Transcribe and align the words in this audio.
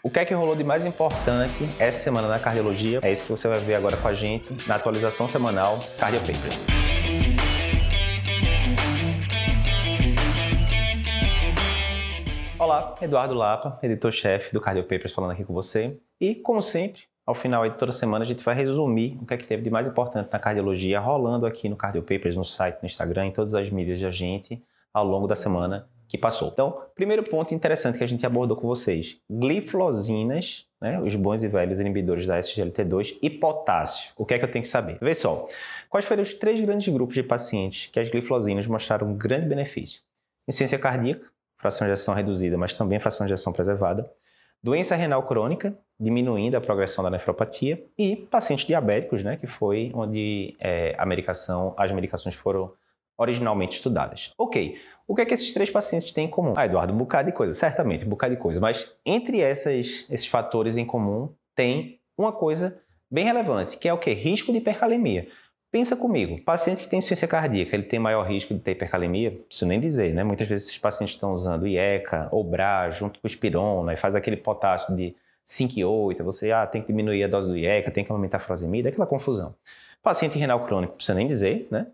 O 0.00 0.08
que 0.08 0.20
é 0.20 0.24
que 0.24 0.32
rolou 0.32 0.54
de 0.54 0.62
mais 0.62 0.86
importante 0.86 1.68
essa 1.76 2.04
semana 2.04 2.28
na 2.28 2.38
cardiologia? 2.38 3.00
É 3.02 3.10
isso 3.10 3.24
que 3.24 3.30
você 3.32 3.48
vai 3.48 3.58
ver 3.58 3.74
agora 3.74 3.96
com 3.96 4.06
a 4.06 4.14
gente 4.14 4.46
na 4.68 4.76
atualização 4.76 5.26
semanal 5.26 5.80
Cardio 5.98 6.20
Papers. 6.20 6.64
Olá, 12.56 12.94
Eduardo 13.02 13.34
Lapa, 13.34 13.76
editor-chefe 13.82 14.52
do 14.52 14.60
Cardio 14.60 14.84
Papers, 14.84 15.12
falando 15.12 15.32
aqui 15.32 15.44
com 15.44 15.52
você. 15.52 15.98
E, 16.20 16.36
como 16.36 16.62
sempre, 16.62 17.02
ao 17.26 17.34
final 17.34 17.68
de 17.68 17.76
toda 17.76 17.90
semana 17.90 18.24
a 18.24 18.28
gente 18.28 18.44
vai 18.44 18.54
resumir 18.54 19.18
o 19.20 19.26
que 19.26 19.34
é 19.34 19.36
que 19.36 19.48
teve 19.48 19.64
de 19.64 19.70
mais 19.70 19.84
importante 19.84 20.28
na 20.32 20.38
cardiologia 20.38 21.00
rolando 21.00 21.44
aqui 21.44 21.68
no 21.68 21.74
Cardio 21.74 22.02
Papers, 22.02 22.36
no 22.36 22.44
site, 22.44 22.78
no 22.80 22.86
Instagram, 22.86 23.26
em 23.26 23.32
todas 23.32 23.52
as 23.52 23.68
mídias 23.68 23.98
de 23.98 24.08
gente 24.12 24.62
ao 24.94 25.04
longo 25.04 25.26
da 25.26 25.34
semana 25.34 25.88
que 26.08 26.16
passou. 26.16 26.48
Então, 26.48 26.80
primeiro 26.94 27.22
ponto 27.22 27.54
interessante 27.54 27.98
que 27.98 28.04
a 28.04 28.06
gente 28.06 28.24
abordou 28.24 28.56
com 28.56 28.66
vocês: 28.66 29.20
glifosinas, 29.30 30.66
né, 30.80 31.00
os 31.00 31.14
bons 31.14 31.42
e 31.42 31.48
velhos 31.48 31.78
inibidores 31.78 32.26
da 32.26 32.38
SGLT2 32.40 33.18
e 33.22 33.28
potássio. 33.28 34.12
O 34.16 34.24
que 34.24 34.34
é 34.34 34.38
que 34.38 34.44
eu 34.44 34.50
tenho 34.50 34.62
que 34.62 34.68
saber? 34.68 34.98
Vê 35.00 35.14
só. 35.14 35.46
Quais 35.90 36.06
foram 36.06 36.22
os 36.22 36.34
três 36.34 36.60
grandes 36.60 36.92
grupos 36.92 37.14
de 37.14 37.22
pacientes 37.22 37.90
que 37.92 38.00
as 38.00 38.08
glifosinas 38.08 38.66
mostraram 38.66 39.08
um 39.08 39.14
grande 39.14 39.46
benefício? 39.46 40.00
Insuficiência 40.48 40.78
cardíaca, 40.78 41.26
fração 41.58 41.86
de 41.86 41.92
ejeção 41.92 42.14
reduzida, 42.14 42.56
mas 42.56 42.76
também 42.76 42.98
fração 42.98 43.26
de 43.26 43.32
ejeção 43.32 43.52
preservada. 43.52 44.10
Doença 44.62 44.96
renal 44.96 45.22
crônica, 45.22 45.76
diminuindo 46.00 46.56
a 46.56 46.60
progressão 46.60 47.04
da 47.04 47.10
nefropatia. 47.10 47.84
E 47.96 48.16
pacientes 48.16 48.66
diabéticos, 48.66 49.22
né, 49.22 49.36
que 49.36 49.46
foi 49.46 49.92
onde 49.94 50.56
é, 50.58 50.96
medicação, 51.04 51.74
as 51.76 51.92
medicações 51.92 52.34
foram 52.34 52.72
originalmente 53.18 53.76
estudadas. 53.76 54.32
Ok, 54.38 54.80
o 55.06 55.14
que 55.14 55.22
é 55.22 55.26
que 55.26 55.34
esses 55.34 55.52
três 55.52 55.70
pacientes 55.70 56.12
têm 56.12 56.26
em 56.26 56.30
comum? 56.30 56.54
Ah, 56.56 56.66
Eduardo, 56.66 56.92
um 56.92 56.98
bocado 56.98 57.30
de 57.30 57.36
coisa. 57.36 57.52
Certamente, 57.52 58.04
um 58.04 58.08
bocado 58.08 58.34
de 58.34 58.40
coisa. 58.40 58.60
Mas 58.60 58.90
entre 59.04 59.40
essas, 59.40 60.06
esses 60.08 60.26
fatores 60.26 60.76
em 60.76 60.84
comum, 60.84 61.30
tem 61.54 61.98
uma 62.16 62.30
coisa 62.30 62.80
bem 63.10 63.24
relevante, 63.24 63.76
que 63.76 63.88
é 63.88 63.92
o 63.92 63.98
que? 63.98 64.12
Risco 64.12 64.52
de 64.52 64.58
hipercalemia. 64.58 65.26
Pensa 65.70 65.96
comigo, 65.96 66.42
paciente 66.44 66.82
que 66.82 66.88
tem 66.88 66.98
insuficiência 66.98 67.28
cardíaca, 67.28 67.76
ele 67.76 67.82
tem 67.82 67.98
maior 67.98 68.26
risco 68.26 68.54
de 68.54 68.60
ter 68.60 68.70
hipercalemia? 68.70 69.30
Preciso 69.30 69.66
nem 69.66 69.78
dizer, 69.78 70.14
né? 70.14 70.24
Muitas 70.24 70.48
vezes 70.48 70.66
esses 70.66 70.78
pacientes 70.78 71.14
estão 71.14 71.34
usando 71.34 71.66
IECA 71.66 72.28
ou 72.30 72.42
BRA 72.42 72.90
junto 72.90 73.20
com 73.20 73.26
espirona 73.26 73.92
e 73.92 73.96
faz 73.96 74.14
aquele 74.14 74.36
potássio 74.36 74.96
de 74.96 75.14
5 75.44 75.78
e 75.78 75.84
8, 75.84 76.24
você 76.24 76.52
ah, 76.52 76.66
tem 76.66 76.80
que 76.80 76.88
diminuir 76.88 77.24
a 77.24 77.28
dose 77.28 77.48
do 77.48 77.56
IECA, 77.56 77.90
tem 77.90 78.04
que 78.04 78.12
aumentar 78.12 78.38
a 78.38 78.40
furosemida, 78.40 78.88
aquela 78.88 79.06
confusão. 79.06 79.54
Paciente 80.02 80.38
renal 80.38 80.64
crônico, 80.64 80.94
precisa 80.94 81.14
nem 81.14 81.26
dizer, 81.26 81.68
né? 81.70 81.86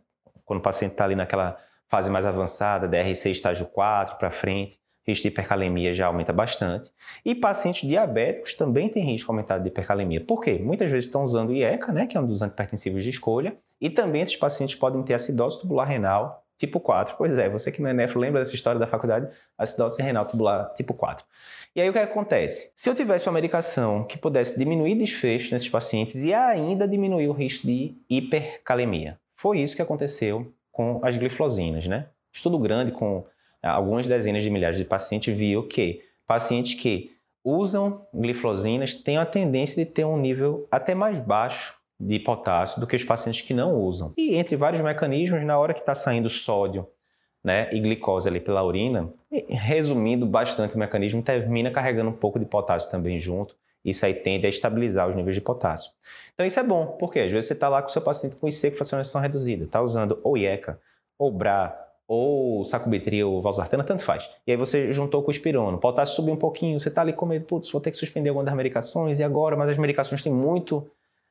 Quando 0.44 0.60
o 0.60 0.62
paciente 0.62 0.92
está 0.92 1.04
ali 1.04 1.14
naquela 1.14 1.56
fase 1.88 2.10
mais 2.10 2.26
avançada, 2.26 2.88
DRC 2.88 3.30
estágio 3.30 3.66
4 3.66 4.16
para 4.16 4.30
frente, 4.30 4.78
risco 5.06 5.22
de 5.22 5.28
hipercalemia 5.28 5.94
já 5.94 6.06
aumenta 6.06 6.32
bastante. 6.32 6.90
E 7.24 7.34
pacientes 7.34 7.86
diabéticos 7.88 8.54
também 8.54 8.88
têm 8.88 9.04
risco 9.04 9.30
aumentado 9.30 9.62
de 9.62 9.68
hipercalemia. 9.68 10.20
Por 10.20 10.40
quê? 10.40 10.58
Muitas 10.60 10.90
vezes 10.90 11.06
estão 11.06 11.24
usando 11.24 11.52
IECA, 11.52 11.92
né, 11.92 12.06
que 12.06 12.16
é 12.16 12.20
um 12.20 12.26
dos 12.26 12.42
antipertensivos 12.42 13.04
de 13.04 13.10
escolha, 13.10 13.56
e 13.80 13.90
também 13.90 14.22
esses 14.22 14.36
pacientes 14.36 14.74
podem 14.74 15.02
ter 15.02 15.14
acidose 15.14 15.60
tubular 15.60 15.86
renal 15.86 16.42
tipo 16.56 16.80
4. 16.80 17.16
Pois 17.16 17.36
é, 17.36 17.48
você 17.48 17.70
que 17.70 17.82
não 17.82 17.90
é 17.90 17.92
nefro 17.92 18.18
lembra 18.18 18.40
dessa 18.40 18.54
história 18.54 18.78
da 18.78 18.86
faculdade? 18.86 19.28
Acidose 19.58 20.00
renal 20.00 20.24
tubular 20.24 20.72
tipo 20.74 20.94
4. 20.94 21.24
E 21.76 21.80
aí 21.80 21.90
o 21.90 21.92
que 21.92 21.98
acontece? 21.98 22.70
Se 22.74 22.88
eu 22.88 22.94
tivesse 22.94 23.28
uma 23.28 23.34
medicação 23.34 24.04
que 24.04 24.16
pudesse 24.16 24.58
diminuir 24.58 24.94
desfecho 24.94 25.52
nesses 25.52 25.68
pacientes 25.68 26.14
e 26.14 26.32
ainda 26.32 26.86
diminuir 26.86 27.28
o 27.28 27.32
risco 27.32 27.66
de 27.66 27.96
hipercalemia, 28.08 29.18
foi 29.44 29.60
isso 29.60 29.76
que 29.76 29.82
aconteceu 29.82 30.50
com 30.72 31.00
as 31.02 31.18
glifosinas, 31.18 31.86
né? 31.86 32.06
Estudo 32.32 32.58
grande 32.58 32.92
com 32.92 33.26
ah, 33.62 33.72
algumas 33.72 34.06
dezenas 34.06 34.42
de 34.42 34.48
milhares 34.48 34.78
de 34.78 34.86
pacientes 34.86 35.36
viu 35.36 35.68
que 35.68 36.00
pacientes 36.26 36.72
que 36.80 37.10
usam 37.44 38.00
glifosinas 38.14 38.94
têm 38.94 39.18
a 39.18 39.26
tendência 39.26 39.84
de 39.84 39.90
ter 39.90 40.06
um 40.06 40.16
nível 40.16 40.66
até 40.70 40.94
mais 40.94 41.20
baixo 41.20 41.76
de 42.00 42.18
potássio 42.18 42.80
do 42.80 42.86
que 42.86 42.96
os 42.96 43.04
pacientes 43.04 43.42
que 43.42 43.52
não 43.52 43.74
usam. 43.74 44.14
E 44.16 44.34
entre 44.34 44.56
vários 44.56 44.80
mecanismos, 44.80 45.44
na 45.44 45.58
hora 45.58 45.74
que 45.74 45.80
está 45.80 45.94
saindo 45.94 46.30
sódio 46.30 46.88
né, 47.44 47.68
e 47.70 47.78
glicose 47.78 48.26
ali 48.26 48.40
pela 48.40 48.64
urina, 48.64 49.12
resumindo 49.50 50.24
bastante 50.24 50.74
o 50.74 50.78
mecanismo, 50.78 51.20
termina 51.20 51.70
carregando 51.70 52.08
um 52.08 52.14
pouco 52.14 52.38
de 52.38 52.46
potássio 52.46 52.90
também 52.90 53.20
junto. 53.20 53.54
Isso 53.84 54.06
aí 54.06 54.14
tende 54.14 54.46
a 54.46 54.48
estabilizar 54.48 55.08
os 55.08 55.14
níveis 55.14 55.34
de 55.36 55.40
potássio. 55.40 55.90
Então 56.32 56.44
isso 56.44 56.58
é 56.58 56.62
bom, 56.62 56.96
porque 56.98 57.20
às 57.20 57.30
vezes 57.30 57.46
você 57.46 57.52
está 57.52 57.68
lá 57.68 57.82
com 57.82 57.88
o 57.88 57.92
seu 57.92 58.02
paciente 58.02 58.36
com 58.36 58.48
IC 58.48 58.70
com 58.70 58.76
fracionação 58.78 59.20
reduzida, 59.20 59.64
está 59.64 59.80
usando 59.80 60.18
ou 60.22 60.36
IECA, 60.36 60.80
ou 61.18 61.30
BRA, 61.30 61.78
ou 62.06 62.64
sacubitril, 62.64 63.30
ou 63.30 63.42
valsartana, 63.42 63.84
tanto 63.84 64.02
faz. 64.02 64.28
E 64.46 64.50
aí 64.50 64.56
você 64.56 64.92
juntou 64.92 65.22
com 65.22 65.28
o 65.28 65.30
espirona, 65.30 65.76
o 65.76 65.80
potássio 65.80 66.16
subiu 66.16 66.34
um 66.34 66.38
pouquinho, 66.38 66.78
você 66.78 66.88
está 66.88 67.02
ali 67.02 67.12
com 67.12 67.26
medo, 67.26 67.44
putz, 67.44 67.70
vou 67.70 67.80
ter 67.80 67.90
que 67.90 67.96
suspender 67.96 68.30
alguma 68.30 68.44
das 68.44 68.54
medicações, 68.54 69.20
e 69.20 69.24
agora? 69.24 69.56
Mas 69.56 69.70
as 69.70 69.78
medicações 69.78 70.22
têm 70.22 70.32
muito 70.32 70.86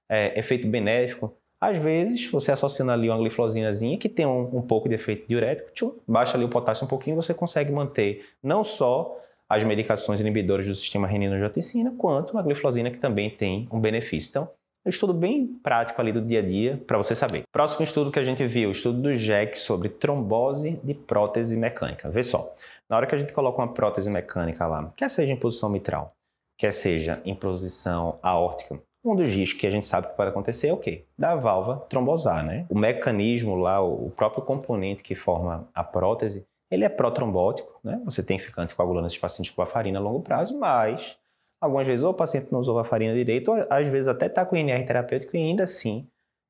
é, 0.09 0.37
efeito 0.39 0.67
benéfico. 0.67 1.33
Às 1.59 1.77
vezes, 1.77 2.29
você 2.29 2.51
associando 2.51 2.91
ali 2.91 3.09
uma 3.09 3.17
glifosinazinha 3.17 3.97
que 3.97 4.09
tem 4.09 4.25
um, 4.25 4.57
um 4.57 4.61
pouco 4.61 4.89
de 4.89 4.95
efeito 4.95 5.27
diurético, 5.27 5.71
tchum, 5.71 5.93
baixa 6.07 6.35
ali 6.35 6.43
o 6.43 6.49
potássio 6.49 6.85
um 6.85 6.89
pouquinho, 6.89 7.15
você 7.15 7.33
consegue 7.33 7.71
manter 7.71 8.25
não 8.41 8.63
só 8.63 9.17
as 9.55 9.63
medicações 9.63 10.19
inibidoras 10.19 10.67
do 10.67 10.75
sistema 10.75 11.07
renina-angiotensina, 11.07 11.93
quanto 11.97 12.37
a 12.37 12.41
glifosina 12.41 12.89
que 12.89 12.97
também 12.97 13.29
tem 13.29 13.67
um 13.71 13.79
benefício. 13.79 14.29
Então, 14.29 14.49
é 14.85 14.87
um 14.87 14.89
estudo 14.89 15.13
bem 15.13 15.47
prático 15.47 16.01
ali 16.01 16.11
do 16.11 16.21
dia 16.21 16.39
a 16.39 16.41
dia 16.41 16.81
para 16.85 16.97
você 16.97 17.15
saber. 17.15 17.43
Próximo 17.51 17.83
estudo 17.83 18.11
que 18.11 18.19
a 18.19 18.23
gente 18.23 18.45
viu, 18.45 18.69
o 18.69 18.71
estudo 18.71 19.01
do 19.01 19.13
JEC 19.13 19.57
sobre 19.57 19.89
trombose 19.89 20.79
de 20.83 20.93
prótese 20.93 21.55
mecânica. 21.55 22.09
Vê 22.09 22.23
só, 22.23 22.53
na 22.89 22.97
hora 22.97 23.07
que 23.07 23.15
a 23.15 23.17
gente 23.17 23.31
coloca 23.31 23.61
uma 23.61 23.73
prótese 23.73 24.09
mecânica 24.09 24.65
lá, 24.67 24.91
quer 24.95 25.09
seja 25.09 25.31
em 25.31 25.37
posição 25.37 25.69
mitral, 25.69 26.13
quer 26.57 26.71
seja 26.71 27.21
em 27.23 27.33
posição 27.33 28.19
aórtica, 28.21 28.77
um 29.05 29.15
dos 29.15 29.29
riscos 29.29 29.59
que 29.59 29.67
a 29.67 29.71
gente 29.71 29.85
sabe 29.85 30.07
que 30.07 30.15
pode 30.15 30.29
acontecer 30.29 30.69
é 30.69 30.73
o 30.73 30.77
quê? 30.77 31.03
Da 31.17 31.35
válvula 31.35 31.85
trombosar, 31.89 32.41
né? 32.45 32.65
O 32.69 32.77
mecanismo 32.77 33.55
lá, 33.55 33.81
o 33.81 34.09
próprio 34.11 34.43
componente 34.43 35.03
que 35.03 35.13
forma 35.13 35.67
a 35.75 35.83
prótese, 35.83 36.45
ele 36.73 36.83
é 36.83 36.89
protrombótico, 36.89 37.79
né? 37.83 38.01
Você 38.05 38.23
tem 38.23 38.37
que 38.37 38.45
ficar 38.45 38.63
anticoagulando 38.63 39.07
esses 39.07 39.17
pacientes 39.17 39.53
com 39.53 39.63
varfarina 39.63 39.99
a 39.99 40.01
longo 40.01 40.21
prazo, 40.21 40.57
mas 40.57 41.17
algumas 41.61 41.85
vezes 41.85 42.03
ou 42.03 42.11
o 42.11 42.13
paciente 42.13 42.51
não 42.51 42.59
usou 42.59 42.75
varfarina 42.75 43.13
direito, 43.13 43.51
ou 43.51 43.65
às 43.69 43.87
vezes 43.87 44.07
até 44.07 44.25
está 44.25 44.45
com 44.45 44.55
INR 44.55 44.85
terapêutico 44.85 45.35
e 45.37 45.39
ainda 45.39 45.63
assim 45.63 46.07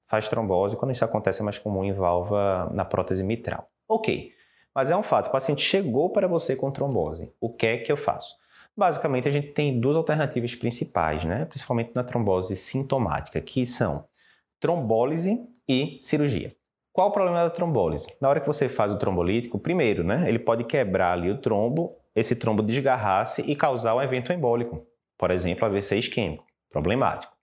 faz 0.07 0.27
trombose. 0.27 0.75
Quando 0.75 0.91
isso 0.91 1.05
acontece 1.05 1.41
é 1.41 1.43
mais 1.43 1.57
comum 1.57 1.83
em 1.83 1.93
válvula 1.93 2.69
na 2.73 2.85
prótese 2.85 3.23
mitral. 3.23 3.67
Ok, 3.87 4.31
mas 4.73 4.89
é 4.89 4.97
um 4.97 5.03
fato, 5.03 5.27
o 5.27 5.31
paciente 5.31 5.61
chegou 5.61 6.09
para 6.09 6.27
você 6.27 6.55
com 6.55 6.71
trombose. 6.71 7.31
O 7.39 7.49
que 7.49 7.67
é 7.67 7.77
que 7.77 7.91
eu 7.91 7.97
faço? 7.97 8.35
Basicamente, 8.75 9.27
a 9.27 9.31
gente 9.31 9.49
tem 9.49 9.79
duas 9.79 9.95
alternativas 9.95 10.55
principais, 10.55 11.23
né? 11.23 11.45
principalmente 11.45 11.91
na 11.93 12.03
trombose 12.03 12.55
sintomática, 12.55 13.39
que 13.39 13.65
são 13.65 14.05
trombólise 14.59 15.39
e 15.67 15.99
cirurgia. 16.01 16.55
Qual 16.93 17.09
o 17.09 17.11
problema 17.11 17.43
da 17.43 17.49
trombólise? 17.49 18.15
Na 18.21 18.29
hora 18.29 18.39
que 18.39 18.45
você 18.45 18.69
faz 18.69 18.91
o 18.91 18.99
trombolítico, 18.99 19.57
primeiro, 19.57 20.03
né, 20.03 20.25
ele 20.29 20.37
pode 20.37 20.63
quebrar 20.63 21.13
ali 21.13 21.31
o 21.31 21.39
trombo, 21.39 21.97
esse 22.15 22.35
trombo 22.35 22.61
desgarrar-se 22.61 23.41
e 23.41 23.55
causar 23.55 23.95
um 23.95 24.01
evento 24.01 24.31
embólico, 24.31 24.85
por 25.17 25.31
exemplo, 25.31 25.65
AVC 25.65 25.97
isquêmico, 25.97 26.45
problemático. 26.69 27.33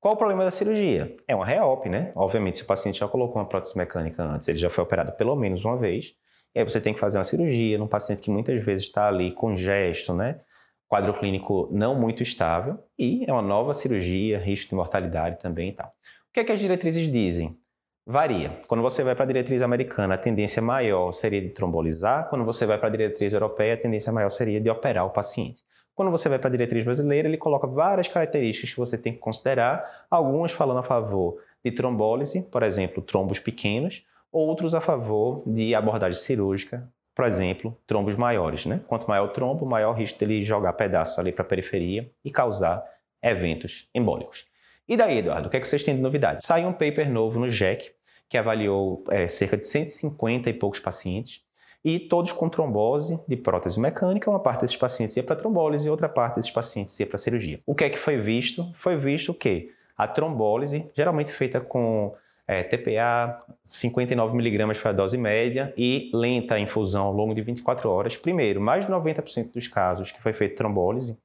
Qual 0.00 0.14
o 0.14 0.16
problema 0.16 0.42
da 0.42 0.50
cirurgia? 0.50 1.14
É 1.28 1.36
uma 1.36 1.44
reop, 1.44 1.86
né? 1.88 2.12
Obviamente, 2.16 2.56
se 2.56 2.64
o 2.64 2.66
paciente 2.66 2.98
já 2.98 3.06
colocou 3.06 3.36
uma 3.40 3.46
prótese 3.46 3.76
mecânica 3.76 4.22
antes, 4.22 4.48
ele 4.48 4.58
já 4.58 4.70
foi 4.70 4.82
operado 4.82 5.12
pelo 5.12 5.36
menos 5.36 5.64
uma 5.64 5.76
vez, 5.76 6.14
e 6.54 6.58
aí 6.58 6.64
você 6.64 6.80
tem 6.80 6.94
que 6.94 7.00
fazer 7.00 7.18
uma 7.18 7.24
cirurgia 7.24 7.76
num 7.76 7.86
paciente 7.86 8.22
que 8.22 8.30
muitas 8.30 8.64
vezes 8.64 8.86
está 8.86 9.06
ali 9.06 9.32
com 9.32 9.54
gesto, 9.54 10.14
né? 10.14 10.40
quadro 10.88 11.12
clínico 11.18 11.68
não 11.72 11.94
muito 11.94 12.22
estável 12.22 12.78
e 12.98 13.24
é 13.26 13.32
uma 13.32 13.42
nova 13.42 13.74
cirurgia, 13.74 14.38
risco 14.38 14.70
de 14.70 14.76
mortalidade 14.76 15.40
também 15.40 15.70
e 15.70 15.72
tal. 15.72 15.88
O 15.88 16.32
que 16.32 16.40
é 16.40 16.44
que 16.44 16.52
as 16.52 16.60
diretrizes 16.60 17.10
dizem? 17.10 17.58
Varia. 18.06 18.60
Quando 18.66 18.82
você 18.82 19.02
vai 19.02 19.14
para 19.14 19.24
a 19.24 19.26
diretriz 19.26 19.62
americana, 19.62 20.14
a 20.14 20.18
tendência 20.18 20.60
maior 20.60 21.10
seria 21.12 21.40
de 21.40 21.48
trombolizar. 21.48 22.28
Quando 22.28 22.44
você 22.44 22.66
vai 22.66 22.76
para 22.76 22.88
a 22.88 22.90
diretriz 22.90 23.32
europeia, 23.32 23.72
a 23.72 23.76
tendência 23.78 24.12
maior 24.12 24.28
seria 24.28 24.60
de 24.60 24.68
operar 24.68 25.06
o 25.06 25.10
paciente. 25.10 25.62
Quando 25.94 26.10
você 26.10 26.28
vai 26.28 26.38
para 26.38 26.48
a 26.48 26.50
diretriz 26.50 26.84
brasileira, 26.84 27.26
ele 27.26 27.38
coloca 27.38 27.66
várias 27.66 28.06
características 28.06 28.72
que 28.72 28.76
você 28.76 28.98
tem 28.98 29.14
que 29.14 29.20
considerar, 29.20 30.06
algumas 30.10 30.52
falando 30.52 30.80
a 30.80 30.82
favor 30.82 31.38
de 31.64 31.72
trombólise, 31.72 32.42
por 32.42 32.62
exemplo, 32.62 33.02
trombos 33.02 33.38
pequenos, 33.38 34.04
outros 34.30 34.74
a 34.74 34.82
favor 34.82 35.42
de 35.46 35.74
abordagem 35.74 36.20
cirúrgica, 36.20 36.86
por 37.14 37.24
exemplo, 37.24 37.74
trombos 37.86 38.16
maiores. 38.16 38.66
Né? 38.66 38.82
Quanto 38.86 39.08
maior 39.08 39.28
o 39.28 39.32
trombo, 39.32 39.64
maior 39.64 39.92
o 39.92 39.94
risco 39.94 40.18
dele 40.18 40.42
jogar 40.42 40.74
pedaços 40.74 41.18
ali 41.18 41.32
para 41.32 41.42
a 41.42 41.48
periferia 41.48 42.10
e 42.22 42.30
causar 42.30 42.84
eventos 43.22 43.88
embólicos. 43.94 44.44
E 44.86 44.98
daí, 44.98 45.18
Eduardo, 45.18 45.48
o 45.48 45.50
que, 45.50 45.56
é 45.56 45.60
que 45.60 45.66
vocês 45.66 45.82
têm 45.82 45.96
de 45.96 46.02
novidade? 46.02 46.44
Saiu 46.44 46.68
um 46.68 46.72
paper 46.72 47.10
novo 47.10 47.40
no 47.40 47.48
JEC, 47.48 47.93
que 48.28 48.38
avaliou 48.38 49.04
é, 49.10 49.26
cerca 49.28 49.56
de 49.56 49.64
150 49.64 50.50
e 50.50 50.52
poucos 50.52 50.80
pacientes, 50.80 51.42
e 51.84 51.98
todos 51.98 52.32
com 52.32 52.48
trombose 52.48 53.20
de 53.28 53.36
prótese 53.36 53.78
mecânica. 53.78 54.30
Uma 54.30 54.40
parte 54.40 54.62
desses 54.62 54.76
pacientes 54.76 55.16
ia 55.16 55.22
para 55.22 55.36
trombólise 55.36 55.86
e 55.86 55.90
outra 55.90 56.08
parte 56.08 56.36
desses 56.36 56.50
pacientes 56.50 56.98
ia 56.98 57.06
para 57.06 57.18
cirurgia. 57.18 57.60
O 57.66 57.74
que 57.74 57.84
é 57.84 57.90
que 57.90 57.98
foi 57.98 58.16
visto? 58.16 58.72
Foi 58.74 58.96
visto 58.96 59.34
que 59.34 59.70
a 59.96 60.08
trombólise, 60.08 60.86
geralmente 60.94 61.30
feita 61.30 61.60
com 61.60 62.14
é, 62.46 62.62
TPA, 62.62 63.38
59mg 63.64 64.74
foi 64.74 64.90
a 64.90 64.94
dose 64.94 65.16
média 65.16 65.72
e 65.76 66.10
lenta 66.12 66.58
infusão 66.58 67.04
ao 67.04 67.12
longo 67.12 67.34
de 67.34 67.42
24 67.42 67.88
horas. 67.90 68.16
Primeiro, 68.16 68.60
mais 68.60 68.86
de 68.86 68.92
90% 68.92 69.52
dos 69.52 69.68
casos 69.68 70.10
que 70.10 70.20
foi 70.22 70.32
feita 70.32 70.56
trombólise, 70.56 71.18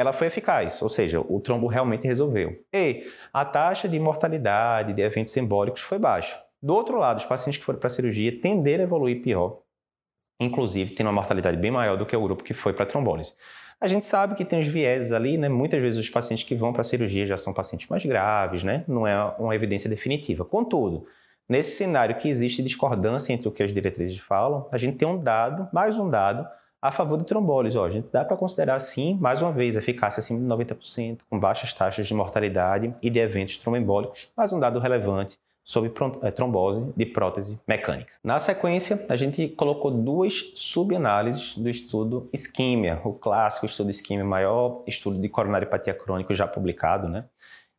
ela 0.00 0.14
foi 0.14 0.28
eficaz, 0.28 0.80
ou 0.80 0.88
seja, 0.88 1.20
o 1.20 1.38
trombo 1.40 1.66
realmente 1.66 2.06
resolveu. 2.06 2.64
E 2.72 3.04
a 3.34 3.44
taxa 3.44 3.86
de 3.86 3.98
mortalidade 4.00 4.94
de 4.94 5.02
eventos 5.02 5.36
embólicos 5.36 5.82
foi 5.82 5.98
baixa. 5.98 6.42
Do 6.62 6.74
outro 6.74 6.98
lado, 6.98 7.18
os 7.18 7.26
pacientes 7.26 7.58
que 7.58 7.66
foram 7.66 7.78
para 7.78 7.88
a 7.88 7.90
cirurgia 7.90 8.40
tenderam 8.40 8.84
a 8.84 8.86
evoluir 8.86 9.20
pior, 9.20 9.58
inclusive 10.40 10.94
tendo 10.94 11.08
uma 11.08 11.12
mortalidade 11.12 11.58
bem 11.58 11.70
maior 11.70 11.98
do 11.98 12.06
que 12.06 12.16
o 12.16 12.22
grupo 12.22 12.42
que 12.42 12.54
foi 12.54 12.72
para 12.72 12.84
a 12.84 12.86
trombólise. 12.86 13.34
A 13.78 13.86
gente 13.86 14.06
sabe 14.06 14.34
que 14.36 14.44
tem 14.44 14.58
os 14.58 14.66
vieses 14.66 15.12
ali, 15.12 15.36
né? 15.36 15.50
Muitas 15.50 15.82
vezes 15.82 16.00
os 16.00 16.08
pacientes 16.08 16.46
que 16.48 16.54
vão 16.54 16.72
para 16.72 16.80
a 16.80 16.84
cirurgia 16.84 17.26
já 17.26 17.36
são 17.36 17.52
pacientes 17.52 17.86
mais 17.86 18.02
graves, 18.02 18.64
né? 18.64 18.84
Não 18.88 19.06
é 19.06 19.22
uma 19.38 19.54
evidência 19.54 19.90
definitiva. 19.90 20.46
Contudo, 20.46 21.04
nesse 21.46 21.76
cenário 21.76 22.16
que 22.16 22.26
existe 22.26 22.62
discordância 22.62 23.34
entre 23.34 23.48
o 23.48 23.52
que 23.52 23.62
as 23.62 23.70
diretrizes 23.70 24.16
falam, 24.18 24.66
a 24.72 24.78
gente 24.78 24.96
tem 24.96 25.06
um 25.06 25.22
dado, 25.22 25.68
mais 25.74 25.98
um 25.98 26.08
dado, 26.08 26.48
a 26.80 26.90
favor 26.90 27.18
de 27.18 27.24
trombólise. 27.24 27.76
Ó, 27.76 27.84
a 27.84 27.90
gente 27.90 28.08
dá 28.12 28.24
para 28.24 28.36
considerar, 28.36 28.80
sim, 28.80 29.16
mais 29.20 29.42
uma 29.42 29.52
vez, 29.52 29.76
eficácia 29.76 30.20
acima 30.20 30.38
de 30.40 30.46
90%, 30.46 31.18
com 31.28 31.38
baixas 31.38 31.72
taxas 31.72 32.06
de 32.06 32.14
mortalidade 32.14 32.94
e 33.02 33.10
de 33.10 33.18
eventos 33.18 33.56
tromboembólicos, 33.56 34.32
mais 34.36 34.52
um 34.52 34.60
dado 34.60 34.78
relevante 34.78 35.38
sobre 35.62 35.92
eh, 36.22 36.30
trombose 36.30 36.92
de 36.96 37.06
prótese 37.06 37.60
mecânica. 37.66 38.12
Na 38.24 38.38
sequência, 38.38 39.06
a 39.08 39.14
gente 39.14 39.48
colocou 39.48 39.90
duas 39.90 40.52
subanálises 40.56 41.56
do 41.56 41.68
estudo 41.68 42.28
isquímia, 42.32 43.00
o 43.04 43.12
clássico 43.12 43.66
estudo 43.66 43.90
isquímia, 43.90 44.24
maior 44.24 44.82
estudo 44.86 45.20
de 45.20 45.28
coronariopatia 45.28 45.94
crônica 45.94 46.34
já 46.34 46.46
publicado, 46.46 47.08
né? 47.08 47.24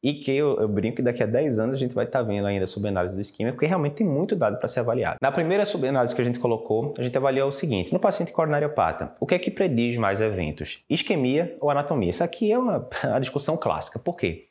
E 0.03 0.13
que 0.15 0.31
eu, 0.31 0.59
eu, 0.59 0.67
brinco 0.67 0.97
que 0.97 1.01
daqui 1.01 1.21
a 1.21 1.25
10 1.25 1.59
anos 1.59 1.75
a 1.75 1.79
gente 1.79 1.93
vai 1.93 2.05
estar 2.05 2.19
tá 2.19 2.25
vendo 2.25 2.47
ainda 2.47 2.63
a 2.63 2.67
subanálise 2.67 3.15
do 3.15 3.21
isquemia, 3.21 3.53
porque 3.53 3.65
realmente 3.65 3.95
tem 3.95 4.07
muito 4.07 4.35
dado 4.35 4.57
para 4.57 4.67
ser 4.67 4.79
avaliado. 4.79 5.17
Na 5.21 5.31
primeira 5.31 5.65
subanálise 5.65 6.15
que 6.15 6.21
a 6.21 6.25
gente 6.25 6.39
colocou, 6.39 6.93
a 6.97 7.03
gente 7.03 7.15
avaliou 7.17 7.49
o 7.49 7.51
seguinte: 7.51 7.93
no 7.93 7.99
paciente 7.99 8.31
coronariopata, 8.31 9.13
o 9.19 9.25
que 9.25 9.35
é 9.35 9.39
que 9.39 9.51
prediz 9.51 9.97
mais 9.97 10.19
eventos? 10.19 10.83
Isquemia 10.89 11.55
ou 11.59 11.69
anatomia? 11.69 12.09
Isso 12.09 12.23
aqui 12.23 12.51
é 12.51 12.57
uma, 12.57 12.87
uma 13.03 13.19
discussão 13.19 13.55
clássica. 13.57 13.99
Por 13.99 14.15
quê? 14.15 14.47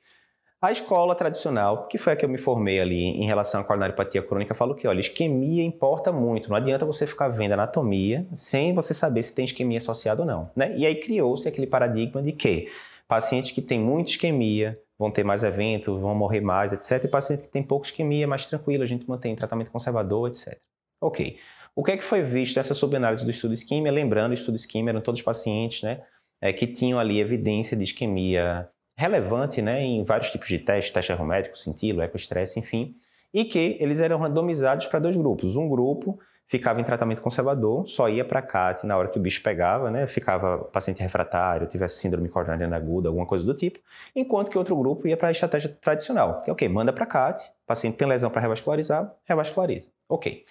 A 0.63 0.71
escola 0.71 1.15
tradicional, 1.15 1.87
que 1.87 1.97
foi 1.97 2.13
a 2.13 2.17
que 2.17 2.23
eu 2.23 2.29
me 2.29 2.37
formei 2.37 2.79
ali 2.81 3.03
em 3.03 3.25
relação 3.25 3.63
à 3.63 3.65
coronariopatia 3.65 4.23
crônica, 4.23 4.55
falou 4.55 4.75
que, 4.75 4.87
olha, 4.87 5.01
isquemia 5.01 5.65
importa 5.65 6.13
muito. 6.13 6.51
Não 6.51 6.57
adianta 6.57 6.85
você 6.85 7.07
ficar 7.07 7.29
vendo 7.29 7.53
anatomia 7.53 8.27
sem 8.35 8.75
você 8.75 8.93
saber 8.93 9.23
se 9.23 9.35
tem 9.35 9.47
isquemia 9.47 9.79
associada 9.79 10.21
ou 10.21 10.27
não. 10.27 10.51
Né? 10.55 10.77
E 10.77 10.85
aí 10.85 10.97
criou-se 10.97 11.49
aquele 11.49 11.67
paradigma 11.67 12.23
de 12.23 12.33
que 12.33 12.69
pacientes 13.09 13.53
que 13.53 13.63
têm 13.63 13.81
muita 13.81 14.11
isquemia, 14.11 14.79
vão 15.01 15.11
ter 15.11 15.25
mais 15.25 15.43
eventos, 15.43 15.99
vão 15.99 16.15
morrer 16.15 16.43
mais, 16.43 16.75
etc. 16.75 17.03
E 17.03 17.09
paciente 17.09 17.45
que 17.45 17.49
tem 17.49 17.63
pouca 17.63 17.87
isquemia, 17.87 18.27
mais 18.27 18.45
tranquilo, 18.45 18.83
a 18.83 18.87
gente 18.87 19.09
mantém 19.09 19.35
tratamento 19.35 19.71
conservador, 19.71 20.29
etc. 20.29 20.59
Ok. 21.01 21.39
O 21.75 21.83
que 21.83 21.93
é 21.93 21.97
que 21.97 22.05
foi 22.05 22.21
visto 22.21 22.59
nessa 22.59 22.75
subanálise 22.75 23.25
do 23.25 23.31
estudo 23.31 23.55
isquemia? 23.55 23.91
Lembrando, 23.91 24.33
o 24.33 24.35
estudo 24.35 24.57
isquemia 24.57 24.91
eram 24.91 25.01
todos 25.01 25.23
pacientes 25.23 25.83
né, 25.83 26.03
é, 26.39 26.53
que 26.53 26.67
tinham 26.67 26.99
ali 26.99 27.19
evidência 27.19 27.75
de 27.75 27.85
isquemia 27.85 28.69
relevante 28.95 29.63
né, 29.63 29.83
em 29.83 30.05
vários 30.05 30.31
tipos 30.31 30.49
de 30.49 30.59
testes, 30.59 30.93
teste 30.93 31.13
aerométrico, 31.13 31.59
cintilo, 31.59 32.03
ecoestresse, 32.03 32.61
enfim, 32.61 32.95
e 33.33 33.47
que 33.47 33.79
eles 33.81 34.01
eram 34.01 34.19
randomizados 34.19 34.85
para 34.85 34.99
dois 34.99 35.17
grupos. 35.17 35.57
Um 35.57 35.67
grupo 35.67 36.21
ficava 36.51 36.81
em 36.81 36.85
tratamento 36.85 37.23
conservador, 37.23 37.87
só 37.87 38.09
ia 38.09 38.25
para 38.25 38.43
CAT 38.43 38.85
na 38.85 38.99
hora 38.99 39.07
que 39.07 39.17
o 39.17 39.23
bicho 39.23 39.41
pegava, 39.41 39.89
né? 39.89 40.09
Ficava 40.09 40.59
paciente 40.65 41.01
refratário, 41.01 41.69
tivesse 41.69 42.01
síndrome 42.01 42.29
coronariana 42.29 42.77
aguda, 42.77 43.09
alguma 43.09 43.25
coisa 43.25 43.47
do 43.47 43.55
tipo, 43.55 43.79
enquanto 44.17 44.51
que 44.51 44.59
outro 44.59 44.75
grupo 44.75 45.07
ia 45.07 45.17
para 45.17 45.29
a 45.29 45.31
estratégia 45.31 45.71
tradicional, 45.81 46.41
que 46.43 46.51
é 46.51 46.53
o 46.53 46.55
okay, 46.55 46.69
manda 46.69 46.93
para 46.93 47.07
CAT, 47.07 47.41
paciente 47.65 47.97
tem 47.97 48.09
lesão 48.09 48.31
para 48.31 48.41
revascularizar, 48.41 49.15
revasculariza. 49.25 49.91
Ok. 50.09 50.45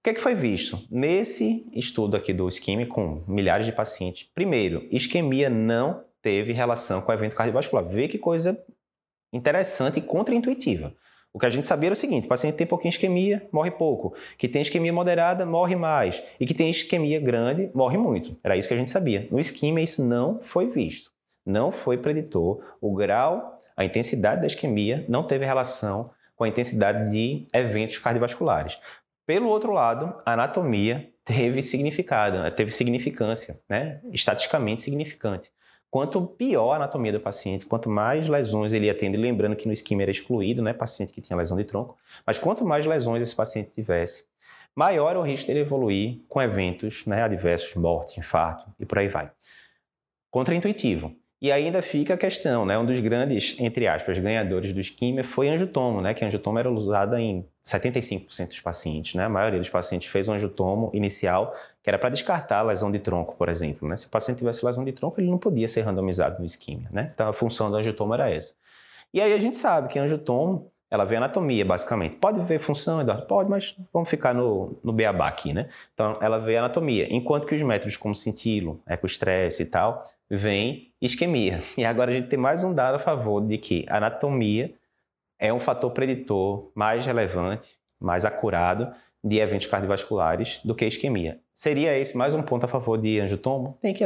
O 0.00 0.02
que, 0.02 0.10
é 0.10 0.14
que 0.14 0.20
foi 0.20 0.34
visto? 0.34 0.80
Nesse 0.90 1.64
estudo 1.72 2.16
aqui 2.16 2.32
do 2.32 2.48
isquemia 2.48 2.86
com 2.86 3.22
milhares 3.28 3.66
de 3.66 3.72
pacientes, 3.72 4.24
primeiro, 4.24 4.84
isquemia 4.90 5.48
não 5.48 6.02
teve 6.20 6.52
relação 6.52 7.00
com 7.00 7.12
evento 7.12 7.36
cardiovascular. 7.36 7.84
Vê 7.84 8.08
que 8.08 8.18
coisa 8.18 8.58
interessante 9.32 10.00
e 10.00 10.02
contraintuitiva. 10.02 10.92
O 11.36 11.38
que 11.38 11.44
a 11.44 11.50
gente 11.50 11.66
sabia 11.66 11.88
era 11.88 11.92
o 11.92 11.96
seguinte: 11.96 12.24
o 12.24 12.28
paciente 12.28 12.54
tem 12.54 12.66
pouquinha 12.66 12.88
isquemia, 12.88 13.46
morre 13.52 13.70
pouco. 13.70 14.14
Que 14.38 14.48
tem 14.48 14.62
isquemia 14.62 14.90
moderada, 14.90 15.44
morre 15.44 15.76
mais. 15.76 16.24
E 16.40 16.46
que 16.46 16.54
tem 16.54 16.70
isquemia 16.70 17.20
grande, 17.20 17.70
morre 17.74 17.98
muito. 17.98 18.34
Era 18.42 18.56
isso 18.56 18.66
que 18.66 18.72
a 18.72 18.76
gente 18.78 18.90
sabia. 18.90 19.28
No 19.30 19.38
isquemia, 19.38 19.84
isso 19.84 20.02
não 20.02 20.40
foi 20.42 20.70
visto. 20.70 21.10
Não 21.44 21.70
foi 21.70 21.98
preditor. 21.98 22.64
O 22.80 22.94
grau, 22.94 23.60
a 23.76 23.84
intensidade 23.84 24.40
da 24.40 24.46
isquemia 24.46 25.04
não 25.10 25.24
teve 25.24 25.44
relação 25.44 26.10
com 26.34 26.44
a 26.44 26.48
intensidade 26.48 27.10
de 27.10 27.46
eventos 27.52 27.98
cardiovasculares. 27.98 28.80
Pelo 29.26 29.50
outro 29.50 29.72
lado, 29.72 30.14
a 30.24 30.32
anatomia 30.32 31.06
teve 31.22 31.60
significado, 31.60 32.50
teve 32.52 32.70
significância, 32.70 33.60
né? 33.68 34.00
estatisticamente 34.10 34.80
significante. 34.80 35.50
Quanto 35.90 36.20
pior 36.26 36.72
a 36.72 36.76
anatomia 36.76 37.12
do 37.12 37.20
paciente, 37.20 37.64
quanto 37.64 37.88
mais 37.88 38.28
lesões 38.28 38.72
ele 38.72 38.90
atende, 38.90 39.16
lembrando 39.16 39.56
que 39.56 39.66
no 39.66 39.72
esquema 39.72 40.02
era 40.02 40.10
excluído, 40.10 40.62
né, 40.62 40.72
paciente 40.72 41.12
que 41.12 41.20
tinha 41.20 41.36
lesão 41.36 41.56
de 41.56 41.64
tronco, 41.64 41.96
mas 42.26 42.38
quanto 42.38 42.64
mais 42.64 42.84
lesões 42.84 43.22
esse 43.22 43.34
paciente 43.34 43.70
tivesse, 43.70 44.24
maior 44.74 45.14
é 45.14 45.18
o 45.18 45.22
risco 45.22 45.46
dele 45.46 45.60
evoluir 45.60 46.18
com 46.28 46.42
eventos 46.42 47.06
né, 47.06 47.22
adversos, 47.22 47.74
morte, 47.76 48.20
infarto 48.20 48.70
e 48.78 48.84
por 48.84 48.98
aí 48.98 49.08
vai. 49.08 49.30
Contraintuitivo. 50.30 51.14
E 51.40 51.52
ainda 51.52 51.82
fica 51.82 52.14
a 52.14 52.16
questão, 52.16 52.64
né? 52.64 52.78
Um 52.78 52.84
dos 52.84 52.98
grandes, 52.98 53.56
entre 53.58 53.86
aspas, 53.86 54.18
ganhadores 54.18 54.72
do 54.72 54.80
isquemia 54.80 55.22
foi 55.22 55.48
angiotomo, 55.50 56.00
né? 56.00 56.14
Que 56.14 56.24
angiotomo 56.24 56.58
era 56.58 56.70
usada 56.70 57.20
em 57.20 57.46
75% 57.62 58.48
dos 58.48 58.60
pacientes, 58.60 59.14
né? 59.14 59.24
A 59.24 59.28
maioria 59.28 59.58
dos 59.58 59.68
pacientes 59.68 60.08
fez 60.08 60.28
um 60.28 60.32
angiotomo 60.32 60.90
inicial, 60.94 61.54
que 61.86 61.90
era 61.90 62.00
para 62.00 62.08
descartar 62.08 62.58
a 62.58 62.62
lesão 62.62 62.90
de 62.90 62.98
tronco, 62.98 63.36
por 63.36 63.48
exemplo, 63.48 63.88
né? 63.88 63.96
Se 63.96 64.08
o 64.08 64.10
paciente 64.10 64.38
tivesse 64.38 64.66
lesão 64.66 64.84
de 64.84 64.90
tronco, 64.90 65.20
ele 65.20 65.30
não 65.30 65.38
podia 65.38 65.68
ser 65.68 65.82
randomizado 65.82 66.40
no 66.40 66.44
isquemia, 66.44 66.88
né? 66.90 67.12
Então 67.14 67.28
a 67.28 67.32
função 67.32 67.70
do 67.70 67.76
angiotomo 67.76 68.12
era 68.12 68.28
essa. 68.28 68.54
E 69.14 69.20
aí 69.20 69.32
a 69.32 69.38
gente 69.38 69.54
sabe 69.54 69.86
que 69.86 69.96
angiotomo, 69.96 70.68
ela 70.90 71.04
vê 71.04 71.14
anatomia, 71.14 71.64
basicamente. 71.64 72.16
Pode 72.16 72.40
ver 72.42 72.58
função, 72.58 73.00
Eduardo? 73.00 73.24
Pode, 73.26 73.48
mas 73.48 73.76
vamos 73.92 74.10
ficar 74.10 74.34
no, 74.34 74.76
no 74.82 74.92
beabá 74.92 75.28
aqui, 75.28 75.52
né? 75.52 75.68
Então, 75.94 76.18
ela 76.20 76.40
vê 76.40 76.56
anatomia. 76.56 77.06
Enquanto 77.08 77.46
que 77.46 77.54
os 77.54 77.62
métodos 77.62 77.96
como 77.96 78.16
cintilo, 78.16 78.80
ecoestresse 78.88 79.62
e 79.62 79.66
tal, 79.66 80.10
vem 80.28 80.92
isquemia. 81.00 81.62
E 81.78 81.84
agora 81.84 82.10
a 82.10 82.14
gente 82.14 82.26
tem 82.26 82.38
mais 82.38 82.64
um 82.64 82.74
dado 82.74 82.96
a 82.96 82.98
favor 82.98 83.40
de 83.40 83.58
que 83.58 83.86
a 83.88 83.98
anatomia 83.98 84.74
é 85.38 85.52
um 85.52 85.60
fator 85.60 85.92
preditor 85.92 86.68
mais 86.74 87.06
relevante, 87.06 87.78
mais 88.00 88.24
acurado 88.24 88.92
de 89.26 89.40
eventos 89.40 89.66
cardiovasculares 89.66 90.60
do 90.64 90.72
que 90.72 90.86
isquemia. 90.86 91.40
Seria 91.52 91.98
esse 91.98 92.16
mais 92.16 92.32
um 92.32 92.42
ponto 92.42 92.64
a 92.64 92.68
favor 92.68 92.96
de 92.96 93.18
angiotomo? 93.18 93.76
Tem, 93.82 93.92
que 93.92 94.04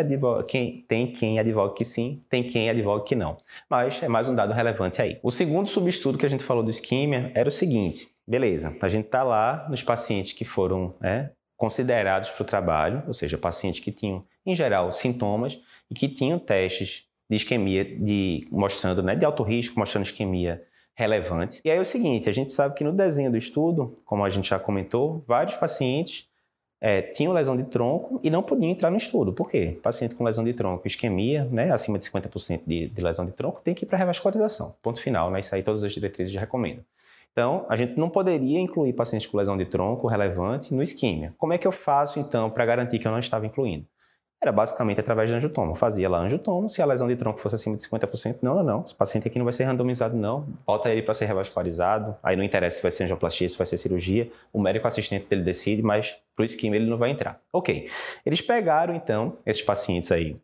quem, 0.49 0.85
tem 0.89 1.13
quem 1.13 1.39
advoga 1.39 1.75
que 1.75 1.85
sim, 1.85 2.25
tem 2.31 2.45
quem 2.45 2.71
advoga 2.71 3.05
que 3.05 3.15
não. 3.15 3.37
Mas 3.69 4.03
é 4.03 4.09
mais 4.09 4.29
um 4.29 4.35
dado 4.35 4.55
relevante 4.55 5.03
aí. 5.03 5.19
O 5.23 5.31
segundo 5.31 5.69
subestudo 5.69 6.17
que 6.17 6.25
a 6.25 6.29
gente 6.29 6.43
falou 6.43 6.63
do 6.63 6.71
isquemia 6.71 7.31
era 7.35 7.49
o 7.49 7.53
seguinte, 7.53 8.09
beleza, 8.27 8.75
a 8.81 8.89
gente 8.89 9.07
está 9.07 9.23
lá 9.23 9.67
nos 9.69 9.83
pacientes 9.83 10.33
que 10.33 10.47
foram 10.47 10.95
né, 11.01 11.33
considerados 11.55 12.31
para 12.31 12.43
o 12.43 12.47
trabalho, 12.47 13.03
ou 13.07 13.13
seja, 13.13 13.37
pacientes 13.37 13.81
que 13.81 13.93
tinham, 13.93 14.25
em 14.47 14.55
geral, 14.55 14.91
sintomas, 14.91 15.61
e 15.91 15.95
que 15.95 16.09
tinham 16.09 16.39
testes 16.39 17.05
de 17.29 17.37
isquemia 17.37 17.85
de, 17.85 18.49
mostrando, 18.51 19.03
né, 19.03 19.15
de 19.15 19.25
alto 19.27 19.43
risco, 19.43 19.79
mostrando 19.79 20.07
isquemia 20.07 20.63
relevante. 21.01 21.61
E 21.65 21.71
aí 21.71 21.79
é 21.79 21.81
o 21.81 21.85
seguinte, 21.85 22.29
a 22.29 22.33
gente 22.33 22.53
sabe 22.53 22.75
que 22.75 22.85
no 22.85 22.93
desenho 22.93 23.31
do 23.31 23.37
estudo, 23.37 23.99
como 24.05 24.23
a 24.25 24.29
gente 24.29 24.51
já 24.51 24.59
comentou, 24.59 25.25
vários 25.27 25.57
pacientes 25.57 26.29
é, 26.81 27.01
tinham 27.03 27.33
lesão 27.33 27.57
de 27.57 27.65
tronco 27.65 28.21
e 28.23 28.31
não 28.31 28.43
podiam 28.43 28.71
entrar 28.71 28.91
no 28.91 28.97
estudo. 28.97 29.33
Por 29.33 29.51
quê? 29.51 29.79
Paciente 29.83 30.15
com 30.15 30.25
lesão 30.25 30.45
de 30.45 30.53
tronco, 30.53 30.87
isquemia, 30.87 31.45
né, 31.45 31.73
acima 31.73 31.99
de 31.99 32.05
50% 32.05 32.63
de, 32.67 32.89
de 32.89 33.03
lesão 33.03 33.25
de 33.25 33.33
tronco, 33.33 33.61
tem 33.63 33.75
que 33.75 33.85
ir 33.85 33.89
para 33.89 33.99
revascularização. 33.99 34.75
Ponto 34.83 35.01
final, 35.01 35.31
né? 35.31 35.41
Isso 35.41 35.55
aí 35.55 35.63
todas 35.63 35.83
as 35.83 35.93
diretrizes 35.93 36.33
já 36.33 36.41
recomendam. 36.41 36.85
Então, 37.33 37.65
a 37.69 37.77
gente 37.77 37.99
não 37.99 38.11
poderia 38.11 38.59
incluir 38.59 38.93
pacientes 38.93 39.27
com 39.27 39.39
lesão 39.39 39.57
de 39.57 39.65
tronco 39.65 40.07
relevante 40.07 40.75
no 40.75 40.83
isquemia. 40.83 41.33
Como 41.39 41.53
é 41.53 41.59
que 41.59 41.67
eu 41.67 41.73
faço, 41.73 42.19
então, 42.19 42.51
para 42.51 42.67
garantir 42.67 42.99
que 42.99 43.07
eu 43.07 43.13
não 43.13 43.19
estava 43.19 43.47
incluindo? 43.47 43.87
Era 44.43 44.51
basicamente 44.51 44.99
através 44.99 45.29
de 45.29 45.37
angiotomo. 45.37 45.75
Fazia 45.75 46.09
lá 46.09 46.19
angiotomo, 46.19 46.71
se 46.71 46.81
a 46.81 46.87
lesão 46.87 47.07
de 47.07 47.15
tronco 47.15 47.39
fosse 47.41 47.57
acima 47.57 47.77
de 47.77 47.83
50%, 47.83 48.39
não, 48.41 48.55
não, 48.55 48.63
não. 48.63 48.85
Esse 48.85 48.95
paciente 48.95 49.29
aqui 49.29 49.39
não 49.39 49.45
vai 49.45 49.53
ser 49.53 49.65
randomizado, 49.65 50.17
não. 50.17 50.47
Bota 50.67 50.89
ele 50.89 51.03
para 51.03 51.13
ser 51.13 51.27
revascularizado. 51.27 52.17
Aí 52.23 52.37
não 52.37 52.43
interessa 52.43 52.77
se 52.77 52.83
vai 52.83 52.91
ser 52.91 53.05
angioplastia, 53.05 53.49
se 53.49 53.59
vai 53.59 53.67
ser 53.67 53.77
cirurgia. 53.77 54.31
O 54.51 54.59
médico 54.59 54.87
assistente 54.87 55.27
dele 55.29 55.43
decide, 55.43 55.83
mas 55.83 56.17
pro 56.35 56.45
esquema 56.45 56.77
ele 56.77 56.89
não 56.89 56.97
vai 56.97 57.11
entrar. 57.11 57.39
Ok. 57.53 57.91
Eles 58.25 58.41
pegaram, 58.41 58.95
então, 58.95 59.37
esses 59.45 59.63
pacientes 59.63 60.11
aí 60.11 60.37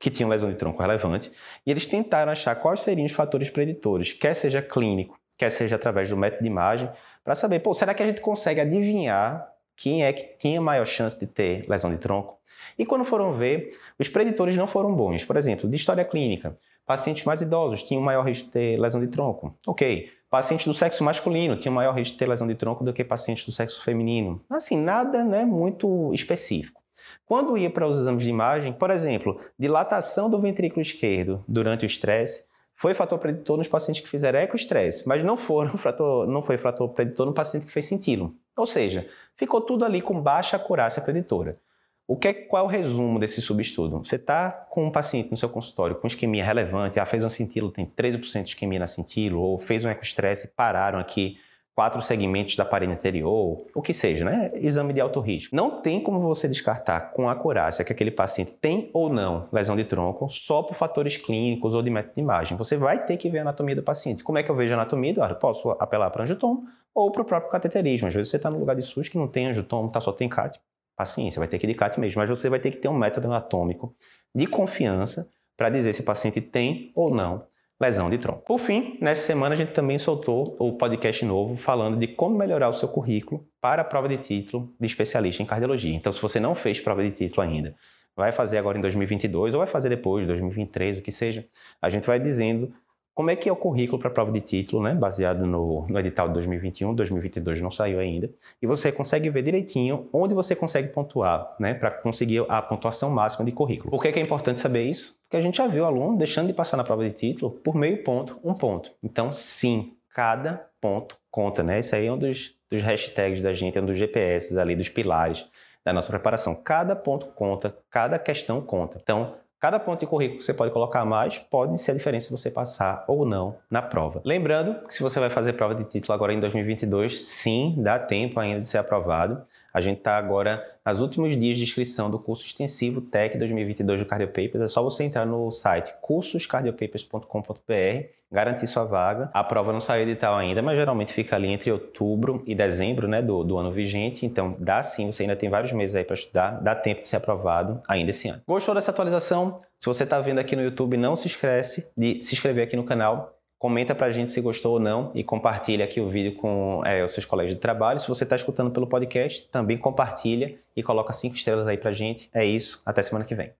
que 0.00 0.10
tinham 0.10 0.28
lesão 0.28 0.50
de 0.50 0.56
tronco 0.56 0.82
relevante 0.82 1.32
e 1.64 1.70
eles 1.70 1.86
tentaram 1.86 2.32
achar 2.32 2.54
quais 2.56 2.80
seriam 2.80 3.06
os 3.06 3.12
fatores 3.12 3.48
preditores, 3.48 4.12
quer 4.12 4.34
seja 4.34 4.60
clínico, 4.60 5.18
quer 5.38 5.48
seja 5.50 5.76
através 5.76 6.10
do 6.10 6.16
método 6.16 6.42
de 6.42 6.48
imagem, 6.48 6.90
para 7.22 7.34
saber, 7.34 7.60
pô, 7.60 7.72
será 7.72 7.94
que 7.94 8.02
a 8.02 8.06
gente 8.06 8.20
consegue 8.20 8.60
adivinhar 8.60 9.50
quem 9.76 10.04
é 10.04 10.12
que 10.12 10.24
tinha 10.36 10.60
maior 10.60 10.84
chance 10.84 11.18
de 11.18 11.26
ter 11.26 11.64
lesão 11.68 11.90
de 11.90 11.98
tronco? 11.98 12.38
E 12.78 12.84
quando 12.84 13.04
foram 13.04 13.34
ver, 13.34 13.78
os 13.98 14.08
preditores 14.08 14.56
não 14.56 14.66
foram 14.66 14.94
bons. 14.94 15.24
Por 15.24 15.36
exemplo, 15.36 15.68
de 15.68 15.76
história 15.76 16.04
clínica, 16.04 16.56
pacientes 16.86 17.24
mais 17.24 17.40
idosos 17.40 17.82
tinham 17.82 18.02
maior 18.02 18.24
risco 18.24 18.46
de 18.46 18.52
ter 18.52 18.80
lesão 18.80 19.00
de 19.00 19.08
tronco. 19.08 19.56
Ok. 19.66 20.10
Pacientes 20.30 20.66
do 20.66 20.74
sexo 20.74 21.04
masculino 21.04 21.56
tinham 21.56 21.74
maior 21.74 21.94
risco 21.94 22.14
de 22.14 22.18
ter 22.18 22.28
lesão 22.28 22.46
de 22.46 22.54
tronco 22.54 22.82
do 22.82 22.92
que 22.92 23.04
pacientes 23.04 23.46
do 23.46 23.52
sexo 23.52 23.84
feminino. 23.84 24.40
Assim, 24.50 24.76
nada 24.76 25.24
né, 25.24 25.44
muito 25.44 26.12
específico. 26.12 26.82
Quando 27.26 27.56
ia 27.56 27.70
para 27.70 27.86
os 27.86 27.98
exames 27.98 28.22
de 28.22 28.30
imagem, 28.30 28.72
por 28.72 28.90
exemplo, 28.90 29.40
dilatação 29.58 30.28
do 30.28 30.38
ventrículo 30.38 30.82
esquerdo 30.82 31.42
durante 31.48 31.84
o 31.84 31.86
estresse, 31.86 32.44
foi 32.74 32.92
fator 32.92 33.18
preditor 33.18 33.56
nos 33.56 33.68
pacientes 33.68 34.02
que 34.02 34.08
fizeram 34.08 34.40
ecoestresse, 34.40 35.06
mas 35.06 35.24
não, 35.24 35.36
foram 35.36 35.76
fator, 35.78 36.26
não 36.26 36.42
foi 36.42 36.58
fator 36.58 36.88
preditor 36.90 37.26
no 37.26 37.32
paciente 37.32 37.66
que 37.66 37.72
fez 37.72 37.86
cintilo. 37.86 38.34
Ou 38.56 38.66
seja, 38.66 39.08
ficou 39.36 39.60
tudo 39.60 39.84
ali 39.84 40.00
com 40.00 40.20
baixa 40.20 40.56
acurácia 40.56 41.00
preditora. 41.00 41.58
O 42.06 42.16
que 42.16 42.28
é, 42.28 42.34
qual 42.34 42.64
é 42.64 42.66
o 42.66 42.68
resumo 42.68 43.18
desse 43.18 43.40
subestudo? 43.40 43.98
Você 44.04 44.16
está 44.16 44.50
com 44.50 44.86
um 44.86 44.90
paciente 44.90 45.30
no 45.30 45.38
seu 45.38 45.48
consultório 45.48 45.96
com 45.96 46.06
isquemia 46.06 46.44
relevante, 46.44 47.00
ah, 47.00 47.06
fez 47.06 47.24
um 47.24 47.30
cintilo, 47.30 47.70
tem 47.70 47.86
13% 47.86 48.42
de 48.42 48.48
isquemia 48.50 48.78
na 48.78 48.86
cintilo, 48.86 49.40
ou 49.40 49.58
fez 49.58 49.86
um 49.86 49.88
ecoestresse, 49.88 50.48
pararam 50.48 50.98
aqui 50.98 51.38
quatro 51.74 52.02
segmentos 52.02 52.56
da 52.56 52.64
parede 52.64 52.92
anterior, 52.92 53.66
o 53.74 53.80
que 53.80 53.94
seja, 53.94 54.22
né? 54.22 54.52
Exame 54.54 54.92
de 54.92 55.00
alto 55.00 55.18
risco. 55.18 55.56
Não 55.56 55.80
tem 55.80 55.98
como 55.98 56.20
você 56.20 56.46
descartar 56.46 57.12
com 57.12 57.28
acurácia 57.28 57.84
que 57.84 57.92
aquele 57.92 58.10
paciente 58.10 58.52
tem 58.52 58.90
ou 58.92 59.08
não 59.08 59.48
lesão 59.50 59.74
de 59.74 59.84
tronco 59.84 60.28
só 60.28 60.62
por 60.62 60.74
fatores 60.74 61.16
clínicos 61.16 61.72
ou 61.72 61.82
de 61.82 61.88
método 61.88 62.14
de 62.14 62.20
imagem. 62.20 62.56
Você 62.58 62.76
vai 62.76 63.04
ter 63.04 63.16
que 63.16 63.30
ver 63.30 63.38
a 63.38 63.42
anatomia 63.42 63.74
do 63.74 63.82
paciente. 63.82 64.22
Como 64.22 64.36
é 64.36 64.42
que 64.42 64.50
eu 64.50 64.54
vejo 64.54 64.74
a 64.74 64.76
anatomia, 64.76 65.10
Eduardo? 65.10 65.36
Posso 65.36 65.70
apelar 65.70 66.10
para 66.10 66.22
angiotomo 66.22 66.64
ou 66.94 67.10
para 67.10 67.22
o 67.22 67.24
próprio 67.24 67.50
cateterismo. 67.50 68.08
Às 68.08 68.14
vezes 68.14 68.30
você 68.30 68.36
está 68.36 68.50
no 68.50 68.58
lugar 68.58 68.76
de 68.76 68.82
SUS 68.82 69.08
que 69.08 69.16
não 69.16 69.26
tem 69.26 69.46
angiotomo, 69.46 69.90
tá, 69.90 70.00
só 70.00 70.12
tem 70.12 70.28
CAT. 70.28 70.60
Paciência, 70.96 71.38
vai 71.38 71.48
ter 71.48 71.58
que 71.58 71.66
ir 71.66 71.68
de 71.68 71.74
CAT 71.74 71.98
mesmo. 71.98 72.20
Mas 72.20 72.28
você 72.28 72.48
vai 72.48 72.58
ter 72.58 72.70
que 72.70 72.78
ter 72.78 72.88
um 72.88 72.96
método 72.96 73.26
anatômico 73.26 73.94
de 74.34 74.46
confiança 74.46 75.28
para 75.56 75.68
dizer 75.68 75.92
se 75.92 76.00
o 76.00 76.04
paciente 76.04 76.40
tem 76.40 76.92
ou 76.94 77.14
não 77.14 77.46
lesão 77.80 78.08
de 78.08 78.18
tronco. 78.18 78.42
Por 78.44 78.58
fim, 78.58 78.96
nessa 79.00 79.22
semana 79.22 79.54
a 79.54 79.58
gente 79.58 79.72
também 79.72 79.98
soltou 79.98 80.56
o 80.58 80.72
podcast 80.72 81.24
novo 81.24 81.56
falando 81.56 81.96
de 81.98 82.06
como 82.08 82.36
melhorar 82.36 82.68
o 82.68 82.72
seu 82.72 82.88
currículo 82.88 83.46
para 83.60 83.82
a 83.82 83.84
prova 83.84 84.08
de 84.08 84.16
título 84.16 84.72
de 84.78 84.86
especialista 84.86 85.42
em 85.42 85.46
cardiologia. 85.46 85.94
Então, 85.94 86.12
se 86.12 86.20
você 86.20 86.38
não 86.38 86.54
fez 86.54 86.80
prova 86.80 87.02
de 87.02 87.10
título 87.10 87.42
ainda, 87.42 87.74
vai 88.16 88.30
fazer 88.30 88.58
agora 88.58 88.78
em 88.78 88.80
2022 88.80 89.54
ou 89.54 89.58
vai 89.58 89.66
fazer 89.66 89.88
depois, 89.88 90.26
2023, 90.26 90.98
o 90.98 91.02
que 91.02 91.10
seja, 91.10 91.46
a 91.82 91.90
gente 91.90 92.06
vai 92.06 92.20
dizendo 92.20 92.72
como 93.14 93.30
é 93.30 93.36
que 93.36 93.48
é 93.48 93.52
o 93.52 93.56
currículo 93.56 93.98
para 93.98 94.08
a 94.08 94.12
prova 94.12 94.32
de 94.32 94.40
título, 94.40 94.82
né? 94.82 94.94
baseado 94.94 95.46
no, 95.46 95.86
no 95.86 95.98
edital 95.98 96.26
de 96.28 96.34
2021, 96.34 96.94
2022 96.94 97.60
não 97.60 97.70
saiu 97.70 98.00
ainda, 98.00 98.30
e 98.60 98.66
você 98.66 98.90
consegue 98.90 99.30
ver 99.30 99.42
direitinho 99.42 100.08
onde 100.12 100.34
você 100.34 100.56
consegue 100.56 100.88
pontuar, 100.88 101.54
né? 101.58 101.74
para 101.74 101.90
conseguir 101.90 102.44
a 102.48 102.60
pontuação 102.60 103.10
máxima 103.10 103.44
de 103.44 103.52
currículo. 103.52 103.90
Por 103.90 104.02
que, 104.02 104.12
que 104.12 104.18
é 104.18 104.22
importante 104.22 104.58
saber 104.58 104.82
isso? 104.82 105.16
Porque 105.22 105.36
a 105.36 105.40
gente 105.40 105.56
já 105.56 105.66
viu 105.66 105.84
aluno 105.84 106.18
deixando 106.18 106.48
de 106.48 106.52
passar 106.52 106.76
na 106.76 106.84
prova 106.84 107.04
de 107.04 107.14
título 107.14 107.52
por 107.52 107.74
meio 107.74 108.02
ponto, 108.02 108.38
um 108.42 108.54
ponto. 108.54 108.90
Então, 109.02 109.32
sim, 109.32 109.94
cada 110.12 110.66
ponto 110.80 111.16
conta, 111.30 111.62
né? 111.62 111.80
Isso 111.80 111.94
aí 111.94 112.06
é 112.06 112.12
um 112.12 112.18
dos, 112.18 112.54
dos 112.70 112.82
hashtags 112.82 113.40
da 113.40 113.52
gente, 113.54 113.78
é 113.78 113.80
um 113.80 113.86
dos 113.86 113.98
GPS 113.98 114.56
ali, 114.58 114.76
dos 114.76 114.88
pilares 114.88 115.44
da 115.84 115.92
nossa 115.92 116.10
preparação. 116.10 116.54
Cada 116.54 116.96
ponto 116.96 117.26
conta, 117.28 117.76
cada 117.90 118.18
questão 118.18 118.60
conta. 118.60 118.98
Então, 119.02 119.34
Cada 119.64 119.80
ponto 119.80 120.00
de 120.00 120.06
currículo 120.06 120.40
que 120.40 120.44
você 120.44 120.52
pode 120.52 120.74
colocar 120.74 121.06
mais 121.06 121.38
pode 121.38 121.80
ser 121.80 121.92
a 121.92 121.94
diferença 121.94 122.30
você 122.30 122.50
passar 122.50 123.02
ou 123.08 123.24
não 123.24 123.56
na 123.70 123.80
prova. 123.80 124.20
Lembrando 124.22 124.86
que 124.86 124.94
se 124.94 125.02
você 125.02 125.18
vai 125.18 125.30
fazer 125.30 125.54
prova 125.54 125.74
de 125.74 125.84
título 125.84 126.12
agora 126.12 126.34
em 126.34 126.38
2022, 126.38 127.22
sim, 127.22 127.74
dá 127.78 127.98
tempo 127.98 128.38
ainda 128.38 128.60
de 128.60 128.68
ser 128.68 128.76
aprovado. 128.76 129.42
A 129.72 129.80
gente 129.80 130.00
está 130.00 130.18
agora 130.18 130.62
nos 130.84 131.00
últimos 131.00 131.34
dias 131.34 131.56
de 131.56 131.62
inscrição 131.62 132.10
do 132.10 132.18
curso 132.18 132.44
extensivo 132.44 133.00
TEC 133.00 133.38
2022 133.38 134.00
do 134.00 134.04
Cardiopapers. 134.04 134.60
É 134.60 134.68
só 134.68 134.82
você 134.82 135.02
entrar 135.02 135.24
no 135.24 135.50
site 135.50 135.94
cursoscardiopapers.com.br 136.02 138.08
garantir 138.34 138.66
sua 138.66 138.84
vaga. 138.84 139.30
A 139.32 139.42
prova 139.42 139.72
não 139.72 139.80
saiu 139.80 140.02
edital 140.02 140.36
ainda, 140.36 140.60
mas 140.60 140.76
geralmente 140.76 141.12
fica 141.12 141.36
ali 141.36 141.48
entre 141.48 141.70
outubro 141.70 142.42
e 142.46 142.54
dezembro 142.54 143.08
né, 143.08 143.22
do, 143.22 143.44
do 143.44 143.56
ano 143.56 143.70
vigente. 143.70 144.26
Então 144.26 144.56
dá 144.58 144.82
sim, 144.82 145.10
você 145.10 145.22
ainda 145.22 145.36
tem 145.36 145.48
vários 145.48 145.72
meses 145.72 145.94
aí 145.94 146.04
para 146.04 146.14
estudar, 146.14 146.60
dá 146.60 146.74
tempo 146.74 147.00
de 147.00 147.08
ser 147.08 147.16
aprovado 147.16 147.80
ainda 147.88 148.10
esse 148.10 148.28
ano. 148.28 148.42
Gostou 148.46 148.74
dessa 148.74 148.90
atualização? 148.90 149.60
Se 149.78 149.86
você 149.86 150.04
está 150.04 150.20
vendo 150.20 150.38
aqui 150.38 150.56
no 150.56 150.62
YouTube, 150.62 150.96
não 150.96 151.14
se 151.14 151.28
esquece 151.28 151.90
de 151.96 152.22
se 152.22 152.34
inscrever 152.34 152.64
aqui 152.64 152.76
no 152.76 152.84
canal. 152.84 153.38
Comenta 153.58 153.94
pra 153.94 154.10
gente 154.10 154.32
se 154.32 154.40
gostou 154.40 154.74
ou 154.74 154.80
não 154.80 155.10
e 155.14 155.24
compartilha 155.24 155.84
aqui 155.84 156.00
o 156.00 156.08
vídeo 156.10 156.34
com 156.34 156.82
é, 156.84 157.02
os 157.02 157.12
seus 157.12 157.24
colegas 157.24 157.54
de 157.54 157.60
trabalho. 157.60 157.98
Se 157.98 158.08
você 158.08 158.24
está 158.24 158.36
escutando 158.36 158.70
pelo 158.70 158.86
podcast, 158.86 159.48
também 159.50 159.78
compartilha 159.78 160.54
e 160.76 160.82
coloca 160.82 161.12
cinco 161.12 161.36
estrelas 161.36 161.66
aí 161.66 161.78
pra 161.78 161.92
gente. 161.92 162.28
É 162.34 162.44
isso, 162.44 162.82
até 162.84 163.00
semana 163.00 163.24
que 163.24 163.34
vem. 163.34 163.52